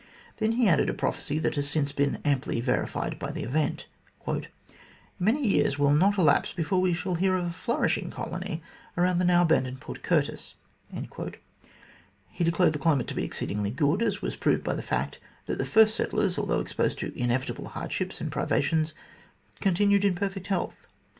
Then 0.37 0.53
he 0.53 0.67
added 0.67 0.89
a 0.89 0.95
prophecy, 0.95 1.37
that 1.37 1.53
has 1.53 1.69
since 1.69 1.91
been 1.91 2.19
amply 2.25 2.59
verified 2.59 3.19
by 3.19 3.29
the 3.29 3.43
event: 3.43 3.85
"Many 5.19 5.47
years 5.47 5.77
will 5.77 5.93
not 5.93 6.17
elapse 6.17 6.53
before 6.53 6.81
we 6.81 6.91
shall 6.95 7.13
hear 7.13 7.35
of 7.35 7.45
a 7.45 7.71
nourishing 7.71 8.09
colony 8.09 8.63
around 8.97 9.19
the 9.19 9.25
now 9.25 9.43
abandoned 9.43 9.79
Port 9.79 10.01
Curtis." 10.01 10.55
He 12.31 12.43
declared 12.43 12.73
the 12.73 12.79
climate 12.79 13.05
to 13.09 13.13
be 13.13 13.23
exceedingly 13.23 13.69
good, 13.69 14.01
as 14.01 14.23
was 14.23 14.35
proved 14.35 14.63
by 14.63 14.73
the 14.73 14.81
fact 14.81 15.19
that 15.45 15.59
the 15.59 15.65
first 15.65 15.93
settlers, 15.93 16.35
although 16.35 16.61
exposed 16.61 16.97
to 16.97 17.15
inevitable 17.15 17.67
hardships 17.67 18.19
and 18.19 18.31
privations, 18.31 18.95
continued 19.59 20.03
in 20.03 20.15
perfect 20.15 20.47
health. 20.47 20.87